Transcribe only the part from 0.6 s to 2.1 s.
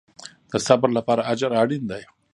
صبر لپاره اجر اړین دی